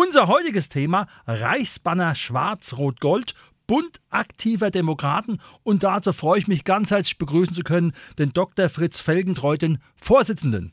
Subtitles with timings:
[0.00, 3.34] Unser heutiges Thema Reichsbanner Schwarz-Rot-Gold,
[3.66, 8.68] Bund aktiver Demokraten und dazu freue ich mich ganz herzlich begrüßen zu können den Dr.
[8.68, 10.72] Fritz Felgentreu, den Vorsitzenden.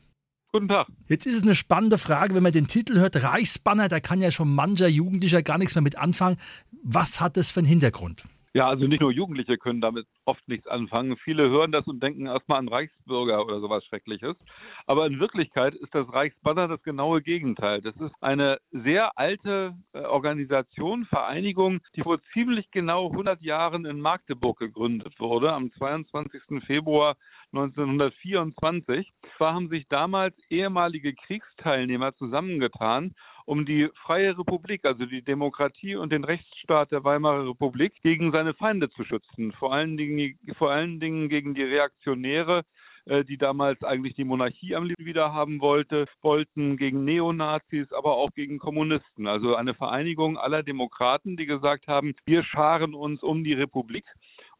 [0.52, 0.86] Guten Tag.
[1.08, 4.30] Jetzt ist es eine spannende Frage, wenn man den Titel hört, Reichsbanner, da kann ja
[4.30, 6.36] schon mancher Jugendlicher gar nichts mehr mit anfangen.
[6.84, 8.22] Was hat das für einen Hintergrund?
[8.56, 11.18] Ja, also nicht nur Jugendliche können damit oft nichts anfangen.
[11.18, 14.34] Viele hören das und denken erstmal an Reichsbürger oder sowas Schreckliches.
[14.86, 17.82] Aber in Wirklichkeit ist das Reichsbanner das genaue Gegenteil.
[17.82, 24.00] Das ist eine sehr alte äh, Organisation, Vereinigung, die vor ziemlich genau 100 Jahren in
[24.00, 26.64] Magdeburg gegründet wurde, am 22.
[26.64, 27.16] Februar
[27.58, 29.12] 1924.
[29.36, 33.14] Zwar haben sich damals ehemalige Kriegsteilnehmer zusammengetan
[33.46, 38.54] um die freie Republik, also die Demokratie und den Rechtsstaat der Weimarer Republik gegen seine
[38.54, 39.52] Feinde zu schützen.
[39.52, 42.64] Vor allen Dingen, vor allen Dingen gegen die Reaktionäre,
[43.06, 48.16] äh, die damals eigentlich die Monarchie am liebsten wieder haben wollte, wollten gegen Neonazis, aber
[48.16, 49.28] auch gegen Kommunisten.
[49.28, 54.04] Also eine Vereinigung aller Demokraten, die gesagt haben, wir scharen uns um die Republik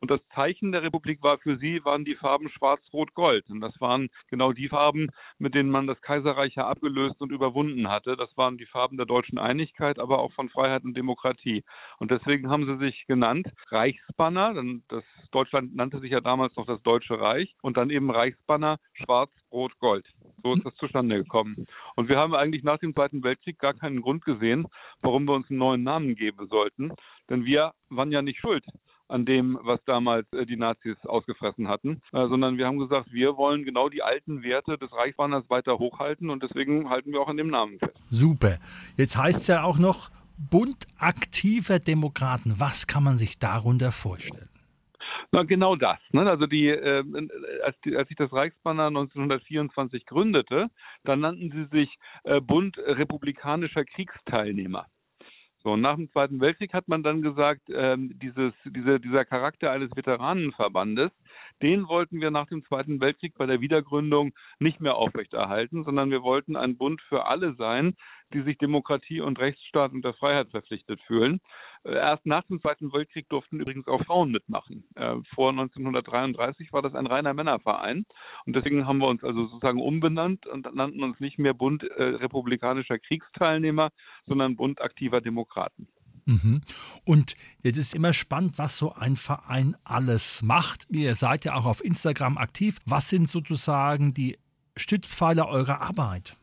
[0.00, 3.48] und das Zeichen der Republik war für sie, waren die Farben Schwarz, Rot, Gold.
[3.48, 7.88] Und das waren genau die Farben, mit denen man das Kaiserreich ja abgelöst und überwunden
[7.88, 8.16] hatte.
[8.16, 11.64] Das waren die Farben der deutschen Einigkeit, aber auch von Freiheit und Demokratie.
[11.98, 14.54] Und deswegen haben sie sich genannt Reichsbanner.
[14.54, 17.54] Denn das Deutschland nannte sich ja damals noch das Deutsche Reich.
[17.62, 20.06] Und dann eben Reichsbanner Schwarz, Rot, Gold.
[20.42, 21.66] So ist das zustande gekommen.
[21.94, 24.66] Und wir haben eigentlich nach dem Zweiten Weltkrieg gar keinen Grund gesehen,
[25.00, 26.92] warum wir uns einen neuen Namen geben sollten.
[27.30, 28.64] Denn wir waren ja nicht schuld
[29.08, 33.36] an dem, was damals äh, die Nazis ausgefressen hatten, äh, sondern wir haben gesagt, wir
[33.36, 37.36] wollen genau die alten Werte des Reichsbanners weiter hochhalten und deswegen halten wir auch an
[37.36, 37.96] dem Namen fest.
[38.10, 38.58] Super.
[38.96, 42.54] Jetzt heißt es ja auch noch Bund aktiver Demokraten.
[42.58, 44.48] Was kann man sich darunter vorstellen?
[45.32, 45.98] Na, genau das.
[46.12, 46.28] Ne?
[46.28, 47.02] Also die, äh,
[47.64, 50.68] als, die, als sich das Reichsbanner 1924 gründete,
[51.04, 54.86] dann nannten sie sich äh, Bund republikanischer Kriegsteilnehmer.
[55.66, 59.90] So, nach dem Zweiten Weltkrieg hat man dann gesagt, ähm, dieses, diese, dieser Charakter eines
[59.96, 61.10] Veteranenverbandes,
[61.62, 66.22] den wollten wir nach dem Zweiten Weltkrieg bei der Wiedergründung nicht mehr aufrechterhalten, sondern wir
[66.22, 67.94] wollten ein Bund für alle sein,
[68.32, 71.40] die sich Demokratie und Rechtsstaat und der Freiheit verpflichtet fühlen.
[71.84, 74.84] Äh, erst nach dem Zweiten Weltkrieg durften übrigens auch Frauen mitmachen.
[74.96, 78.04] Äh, vor 1933 war das ein reiner Männerverein
[78.44, 82.02] und deswegen haben wir uns also sozusagen umbenannt und nannten uns nicht mehr Bund äh,
[82.02, 83.90] republikanischer Kriegsteilnehmer,
[84.26, 85.88] sondern Bund aktiver Demokraten.
[86.26, 86.60] Mhm.
[87.04, 90.86] Und jetzt ist immer spannend, was so ein Verein alles macht.
[90.90, 92.78] Ihr seid ja auch auf Instagram aktiv.
[92.84, 94.36] Was sind sozusagen die
[94.76, 96.36] Stützpfeiler eurer Arbeit?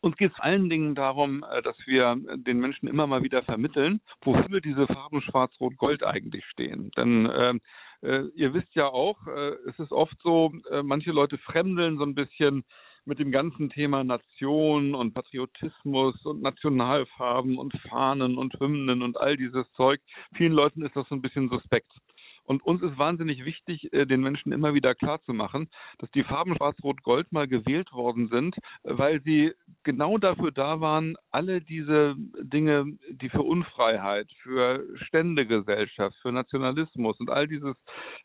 [0.00, 4.00] Uns geht es allen Dingen darum, äh, dass wir den Menschen immer mal wieder vermitteln,
[4.22, 6.90] wofür diese Farben Schwarz-Rot-Gold eigentlich stehen.
[6.96, 7.54] Denn äh,
[8.02, 12.04] äh, ihr wisst ja auch, äh, es ist oft so, äh, manche Leute fremdeln so
[12.04, 12.64] ein bisschen
[13.04, 19.36] mit dem ganzen Thema Nation und Patriotismus und Nationalfarben und Fahnen und Hymnen und all
[19.36, 20.00] dieses Zeug.
[20.34, 21.90] Vielen Leuten ist das so ein bisschen suspekt.
[22.50, 27.30] Und uns ist wahnsinnig wichtig, äh, den Menschen immer wieder klarzumachen, dass die Farben Schwarz-Rot-Gold
[27.30, 29.52] mal gewählt worden sind, weil sie
[29.84, 37.30] genau dafür da waren, alle diese Dinge, die für Unfreiheit, für Ständegesellschaft, für Nationalismus und
[37.30, 37.76] all dieses,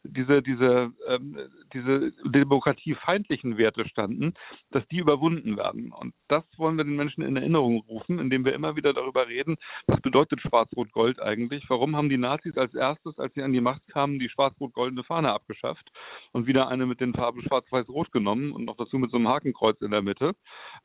[0.04, 1.38] diese, diese, ähm,
[1.72, 4.34] diese demokratiefeindlichen Werte standen,
[4.72, 5.92] dass die überwunden werden.
[5.92, 9.58] Und das wollen wir den Menschen in Erinnerung rufen, indem wir immer wieder darüber reden,
[9.86, 11.64] was bedeutet Schwarz-Rot-Gold eigentlich?
[11.70, 15.32] Warum haben die Nazis als erstes, als sie an die Macht kamen, die schwarz-rot-goldene Fahne
[15.32, 15.92] abgeschafft
[16.32, 19.82] und wieder eine mit den Farben schwarz-weiß-rot genommen und noch dazu mit so einem Hakenkreuz
[19.82, 20.36] in der Mitte.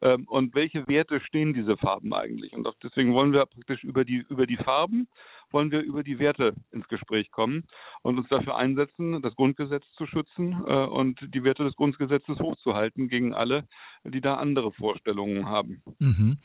[0.00, 2.52] Ähm, und welche Werte stehen diese Farben eigentlich?
[2.52, 5.08] Und deswegen wollen wir praktisch über die, über die Farben
[5.52, 7.64] wollen wir über die Werte ins Gespräch kommen
[8.02, 13.08] und uns dafür einsetzen, das Grundgesetz zu schützen äh, und die Werte des Grundgesetzes hochzuhalten
[13.08, 13.66] gegen alle,
[14.04, 15.82] die da andere Vorstellungen haben.
[15.98, 16.38] Mhm.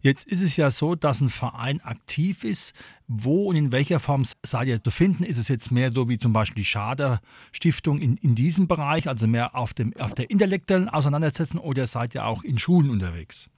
[0.00, 2.74] Jetzt ist es ja so, dass ein Verein aktiv ist.
[3.06, 5.24] Wo und in welcher Form seid ihr zu finden?
[5.24, 7.20] Ist es jetzt mehr so wie zum Beispiel die Schader
[7.52, 12.14] Stiftung in, in diesem Bereich, also mehr auf, dem, auf der intellektuellen Auseinandersetzung oder seid
[12.14, 13.50] ihr auch in Schulen unterwegs?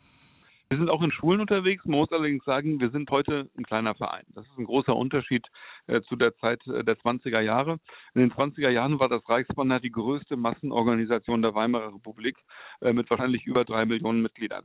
[0.68, 1.84] Wir sind auch in Schulen unterwegs.
[1.84, 4.24] Man muss allerdings sagen, wir sind heute ein kleiner Verein.
[4.34, 5.46] Das ist ein großer Unterschied
[5.86, 7.78] äh, zu der Zeit äh, der 20er Jahre.
[8.14, 12.36] In den 20er Jahren war das Reichsbanner die größte Massenorganisation der Weimarer Republik
[12.80, 14.64] äh, mit wahrscheinlich über drei Millionen Mitgliedern.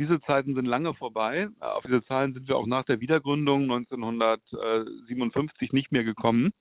[0.00, 1.50] Diese Zeiten sind lange vorbei.
[1.60, 6.54] Auf diese Zahlen sind wir auch nach der Wiedergründung 1957 nicht mehr gekommen,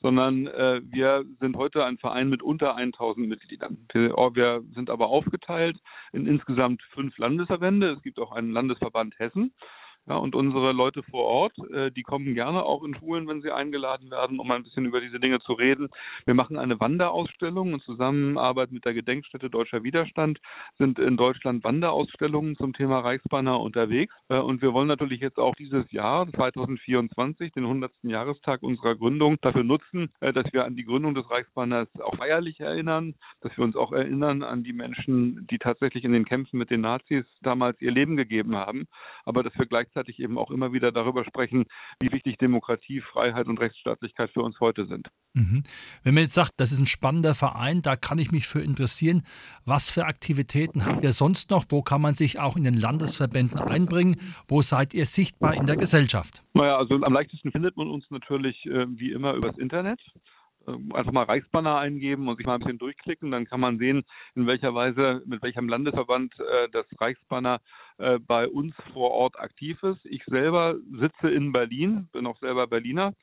[0.00, 3.88] sondern äh, wir sind heute ein Verein mit unter 1000 Mitgliedern.
[4.14, 5.76] Oh, wir sind aber aufgeteilt
[6.12, 7.90] in insgesamt fünf Landesverbände.
[7.90, 9.52] Es gibt auch einen Landesverband Hessen.
[10.06, 13.50] Ja, und unsere Leute vor Ort, äh, die kommen gerne auch in Schulen, wenn sie
[13.50, 15.88] eingeladen werden, um ein bisschen über diese Dinge zu reden.
[16.26, 20.40] Wir machen eine Wanderausstellung in Zusammenarbeit mit der Gedenkstätte Deutscher Widerstand
[20.76, 24.14] sind in Deutschland Wanderausstellungen zum Thema Reichsbanner unterwegs.
[24.28, 27.90] Äh, und wir wollen natürlich jetzt auch dieses Jahr, 2024, den 100.
[28.02, 32.60] Jahrestag unserer Gründung, dafür nutzen, äh, dass wir an die Gründung des Reichsbanners auch feierlich
[32.60, 36.68] erinnern, dass wir uns auch erinnern an die Menschen, die tatsächlich in den Kämpfen mit
[36.68, 38.86] den Nazis damals ihr Leben gegeben haben,
[39.24, 41.64] aber dass wir gleichzeitig gleichzeitig eben auch immer wieder darüber sprechen,
[42.00, 45.08] wie wichtig Demokratie, Freiheit und Rechtsstaatlichkeit für uns heute sind.
[45.34, 45.62] Mhm.
[46.02, 49.22] Wenn man jetzt sagt, das ist ein spannender Verein, da kann ich mich für interessieren,
[49.64, 51.64] was für Aktivitäten habt ihr sonst noch?
[51.68, 54.16] Wo kann man sich auch in den Landesverbänden einbringen?
[54.48, 56.44] Wo seid ihr sichtbar in der Gesellschaft?
[56.54, 60.00] Naja, also am leichtesten findet man uns natürlich äh, wie immer übers Internet.
[60.66, 64.04] Ähm, einfach mal Reichsbanner eingeben und sich mal ein bisschen durchklicken, dann kann man sehen,
[64.34, 67.60] in welcher Weise, mit welchem Landesverband äh, das Reichsbanner
[67.98, 70.04] äh, bei uns vor Ort aktiv ist.
[70.04, 73.14] Ich selber sitze in Berlin, bin auch selber Berliner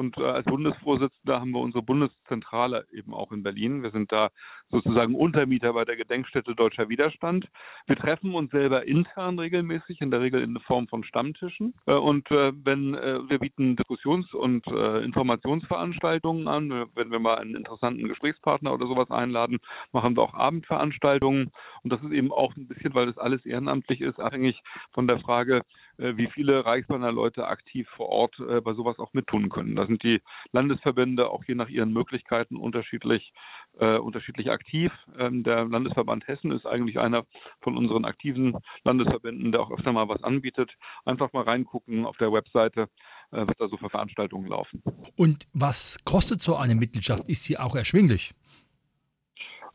[0.00, 3.82] und äh, als Bundesvorsitzender haben wir unsere Bundeszentrale eben auch in Berlin.
[3.82, 4.30] Wir sind da
[4.70, 7.46] sozusagen Untermieter bei der Gedenkstätte Deutscher Widerstand.
[7.86, 11.74] Wir treffen uns selber intern regelmäßig, in der Regel in Form von Stammtischen.
[11.86, 17.36] Äh, und äh, wenn äh, wir bieten Diskussions- und äh, Informationsveranstaltungen an, wenn wir mal
[17.36, 19.58] einen interessanten Gesprächspartner oder sowas einladen,
[19.92, 21.50] machen wir auch Abendveranstaltungen.
[21.82, 24.62] Und das ist eben auch ein bisschen, weil das alles ehrenamtlich ist, abhängig
[24.92, 25.60] von der Frage,
[26.00, 29.76] wie viele Reichsbanner Leute aktiv vor Ort bei sowas auch mittun können.
[29.76, 30.20] Da sind die
[30.52, 33.32] Landesverbände auch je nach ihren Möglichkeiten unterschiedlich,
[33.78, 34.90] äh, unterschiedlich aktiv.
[35.18, 37.24] Ähm, der Landesverband Hessen ist eigentlich einer
[37.60, 40.70] von unseren aktiven Landesverbänden, der auch öfter mal was anbietet.
[41.04, 42.82] Einfach mal reingucken auf der Webseite,
[43.30, 44.82] äh, was da so für Veranstaltungen laufen.
[45.16, 47.28] Und was kostet so eine Mitgliedschaft?
[47.28, 48.32] Ist sie auch erschwinglich?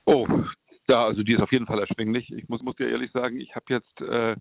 [0.05, 0.27] Oh,
[0.87, 2.31] ja, also die ist auf jeden Fall erschwinglich.
[2.31, 4.35] Ich muss, muss dir ehrlich sagen, ich habe jetzt äh,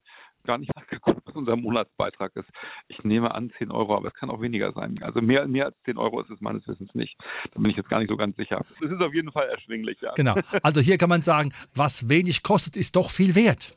[0.45, 2.49] gar nicht nachgeguckt, was unser Monatsbeitrag ist.
[2.89, 4.99] Ich nehme an 10 Euro, aber es kann auch weniger sein.
[5.03, 7.17] Also mehr, mehr als 10 Euro ist es meines Wissens nicht.
[7.53, 8.65] Da bin ich jetzt gar nicht so ganz sicher.
[8.83, 10.13] Es ist auf jeden Fall erschwinglich, ja.
[10.15, 10.35] Genau.
[10.63, 13.77] Also hier kann man sagen, was wenig kostet, ist doch viel wert.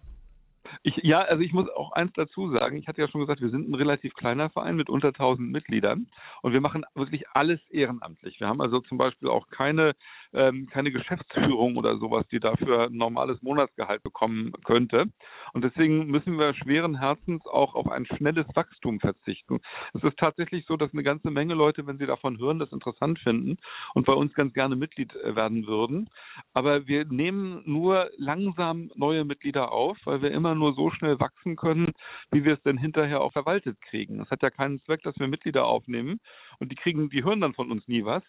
[0.84, 2.78] Ich, ja, also ich muss auch eins dazu sagen.
[2.78, 6.08] Ich hatte ja schon gesagt, wir sind ein relativ kleiner Verein mit unter 1000 Mitgliedern
[6.42, 8.40] und wir machen wirklich alles ehrenamtlich.
[8.40, 9.94] Wir haben also zum Beispiel auch keine
[10.34, 15.06] ähm, keine Geschäftsführung oder sowas, die dafür ein normales Monatsgehalt bekommen könnte.
[15.54, 19.60] Und deswegen müssen wir schweren Herzens auch auf ein schnelles Wachstum verzichten.
[19.94, 23.20] Es ist tatsächlich so, dass eine ganze Menge Leute, wenn sie davon hören, das interessant
[23.20, 23.58] finden
[23.94, 26.10] und bei uns ganz gerne Mitglied äh, werden würden.
[26.54, 31.56] Aber wir nehmen nur langsam neue Mitglieder auf, weil wir immer nur so schnell wachsen
[31.56, 31.94] können,
[32.32, 34.22] wie wir es denn hinterher auch verwaltet kriegen.
[34.22, 36.20] Es hat ja keinen Zweck, dass wir Mitglieder aufnehmen
[36.60, 38.24] und die kriegen, die hören dann von uns nie was,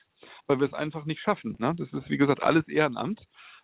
[0.47, 1.57] weil wir es einfach nicht schaffen.
[1.59, 1.75] Ne?
[1.77, 3.21] Das ist, wie gesagt, alles Ehrenamt.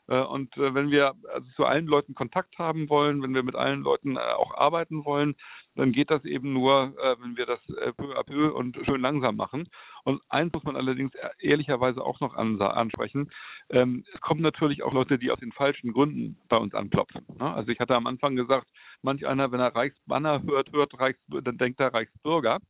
[0.09, 3.55] Äh, und äh, wenn wir also zu allen Leuten Kontakt haben wollen, wenn wir mit
[3.55, 5.35] allen Leuten äh, auch arbeiten wollen,
[5.77, 7.59] dann geht das eben nur, wenn wir das
[7.97, 9.69] peu à peu und schön langsam machen.
[10.05, 11.11] Und eins muss man allerdings
[11.41, 13.33] ehrlicherweise auch noch ansprechen.
[13.71, 17.27] Ähm, es kommen natürlich auch Leute, die aus den falschen Gründen bei uns anklopfen.
[17.41, 17.53] Ne?
[17.53, 18.69] Also ich hatte am Anfang gesagt,
[19.03, 22.61] manch einer, wenn er Reichsbanner hört, hört Reichs, dann denkt er Reichsbürger.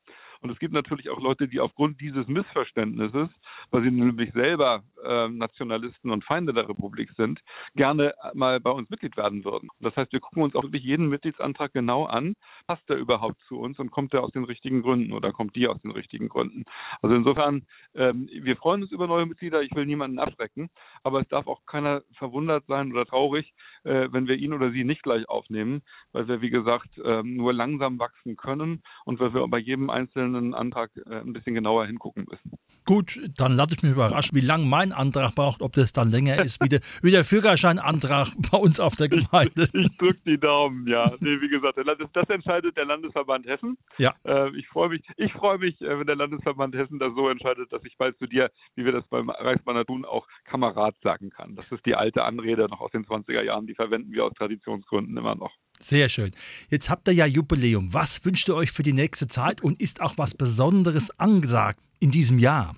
[0.44, 3.30] Und es gibt natürlich auch Leute, die aufgrund dieses Missverständnisses,
[3.70, 7.40] weil sie nämlich selber äh, Nationalisten und Feinde der Republik sind,
[7.76, 9.70] gerne mal bei uns Mitglied werden würden.
[9.80, 12.34] Das heißt, wir gucken uns auch wirklich jeden Mitgliedsantrag genau an.
[12.66, 15.66] Passt der überhaupt zu uns und kommt der aus den richtigen Gründen oder kommt die
[15.66, 16.64] aus den richtigen Gründen?
[17.00, 17.62] Also insofern,
[17.94, 19.62] ähm, wir freuen uns über neue Mitglieder.
[19.62, 20.68] Ich will niemanden abschrecken,
[21.04, 24.84] aber es darf auch keiner verwundert sein oder traurig, äh, wenn wir ihn oder sie
[24.84, 25.80] nicht gleich aufnehmen,
[26.12, 30.33] weil wir, wie gesagt, äh, nur langsam wachsen können und weil wir bei jedem einzelnen
[30.34, 32.52] einzelnen Antrag äh, ein bisschen genauer hingucken müssen.
[32.86, 36.44] Gut, dann lasse ich mich überraschen, wie lange mein Antrag braucht, ob das dann länger
[36.44, 39.68] ist wie der, wie der Führerscheinantrag bei uns auf der Gemeinde.
[39.72, 41.10] Ich, ich drücke die Daumen, ja.
[41.20, 43.78] Nee, wie gesagt, das, das, entscheidet der Landesverband Hessen.
[43.96, 44.14] Ja.
[44.24, 47.72] Äh, ich freue mich, ich freue mich, äh, wenn der Landesverband Hessen das so entscheidet,
[47.72, 51.56] dass ich bald zu dir, wie wir das beim Reichsbanner tun, auch Kamerad sagen kann.
[51.56, 55.16] Das ist die alte Anrede noch aus den 20er Jahren, die verwenden wir aus Traditionsgründen
[55.16, 55.52] immer noch.
[55.80, 56.32] Sehr schön.
[56.70, 57.92] Jetzt habt ihr ja Jubiläum.
[57.92, 62.10] Was wünscht ihr euch für die nächste Zeit und ist auch was Besonderes angesagt in
[62.10, 62.76] diesem Jahr?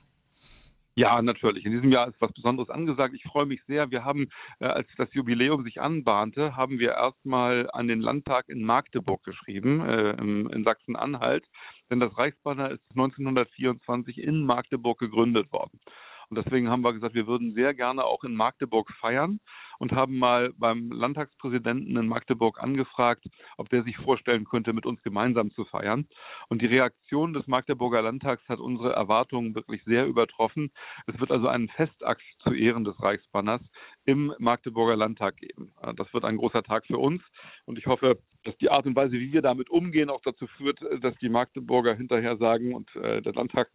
[0.98, 1.66] Ja, natürlich.
[1.66, 3.14] In diesem Jahr ist was Besonderes angesagt.
[3.14, 3.90] Ich freue mich sehr.
[3.90, 8.64] Wir haben, äh, als das Jubiläum sich anbahnte, haben wir erstmal an den Landtag in
[8.64, 11.44] Magdeburg geschrieben, äh, in Sachsen-Anhalt.
[11.90, 15.80] Denn das Reichsbanner ist 1924 in Magdeburg gegründet worden.
[16.28, 19.40] Und deswegen haben wir gesagt, wir würden sehr gerne auch in Magdeburg feiern
[19.78, 23.24] und haben mal beim Landtagspräsidenten in Magdeburg angefragt,
[23.56, 26.06] ob der sich vorstellen könnte, mit uns gemeinsam zu feiern.
[26.48, 30.72] Und die Reaktion des Magdeburger Landtags hat unsere Erwartungen wirklich sehr übertroffen.
[31.06, 33.60] Es wird also einen Festakt zu Ehren des Reichsbanners
[34.04, 35.72] im Magdeburger Landtag geben.
[35.96, 37.22] Das wird ein großer Tag für uns
[37.64, 40.78] und ich hoffe, dass die Art und Weise, wie wir damit umgehen, auch dazu führt,
[41.00, 43.68] dass die Magdeburger hinterher sagen und äh, der Landtag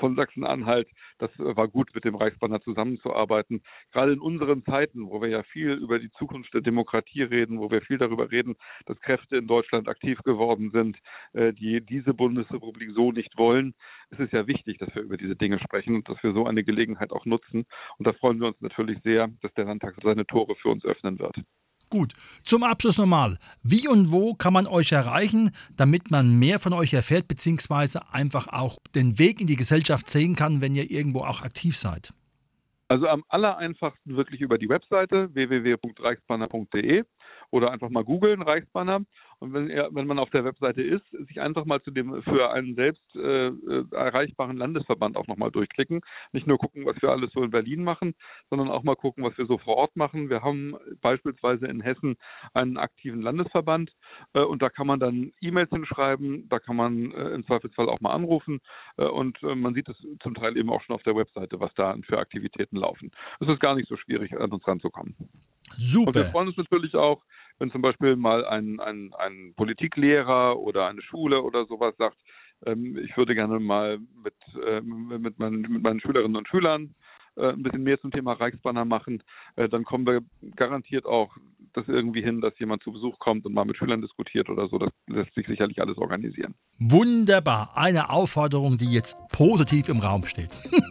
[0.00, 0.88] von Sachsen-Anhalt,
[1.18, 3.62] das war gut, mit dem Reichsbanner zusammenzuarbeiten.
[3.92, 7.70] Gerade in unseren Zeiten, wo wir ja viel über die Zukunft der Demokratie reden, wo
[7.70, 10.98] wir viel darüber reden, dass Kräfte in Deutschland aktiv geworden sind,
[11.34, 13.74] äh, die diese Bundesrepublik so nicht wollen,
[14.10, 16.64] ist es ja wichtig, dass wir über diese Dinge sprechen und dass wir so eine
[16.64, 17.66] Gelegenheit auch nutzen.
[17.98, 21.18] Und da freuen wir uns natürlich sehr, dass der Landtag seine Tore für uns öffnen
[21.18, 21.36] wird.
[21.90, 22.12] Gut,
[22.44, 23.38] zum Abschluss nochmal.
[23.64, 28.46] Wie und wo kann man euch erreichen, damit man mehr von euch erfährt, beziehungsweise einfach
[28.46, 32.12] auch den Weg in die Gesellschaft sehen kann, wenn ihr irgendwo auch aktiv seid?
[32.86, 37.04] Also am allereinfachsten wirklich über die Webseite www.reichsbanner.de
[37.50, 39.00] oder einfach mal googeln Reichsbanner
[39.40, 42.52] und wenn, er, wenn man auf der Webseite ist, sich einfach mal zu dem für
[42.52, 46.02] einen selbst äh, äh erreichbaren Landesverband auch nochmal durchklicken.
[46.32, 48.14] Nicht nur gucken, was wir alles so in Berlin machen,
[48.50, 50.28] sondern auch mal gucken, was wir so vor Ort machen.
[50.28, 52.16] Wir haben beispielsweise in Hessen
[52.52, 53.90] einen aktiven Landesverband
[54.34, 58.00] äh, und da kann man dann E-Mails hinschreiben, da kann man äh, im Zweifelsfall auch
[58.00, 58.60] mal anrufen
[58.98, 61.72] äh, und äh, man sieht es zum Teil eben auch schon auf der Webseite, was
[61.74, 63.10] da für Aktivitäten laufen.
[63.40, 65.16] Es ist gar nicht so schwierig, an uns ranzukommen.
[65.78, 66.08] Super.
[66.08, 67.22] Und wir freuen uns natürlich auch,
[67.60, 72.16] wenn zum Beispiel mal ein, ein, ein Politiklehrer oder eine Schule oder sowas sagt,
[72.66, 74.34] ähm, ich würde gerne mal mit,
[74.66, 76.94] äh, mit, meinen, mit meinen Schülerinnen und Schülern
[77.36, 79.22] äh, ein bisschen mehr zum Thema Reichsbanner machen,
[79.56, 80.22] äh, dann kommen wir
[80.56, 81.36] garantiert auch
[81.74, 84.78] das irgendwie hin, dass jemand zu Besuch kommt und mal mit Schülern diskutiert oder so.
[84.78, 86.54] Das lässt sich sicherlich alles organisieren.
[86.78, 87.70] Wunderbar.
[87.76, 90.50] Eine Aufforderung, die jetzt positiv im Raum steht.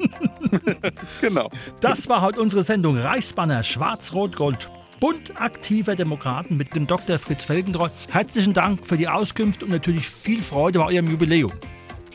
[1.22, 1.50] genau.
[1.82, 7.18] Das war heute unsere Sendung Reichsbanner Schwarz-Rot-Gold Bund aktiver Demokraten mit dem Dr.
[7.20, 7.90] Fritz Felgentreu.
[8.10, 11.52] Herzlichen Dank für die Auskunft und natürlich viel Freude bei eurem Jubiläum.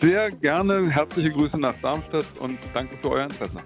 [0.00, 0.90] Sehr gerne.
[0.90, 3.56] Herzliche Grüße nach Darmstadt und danke für euer Interesse.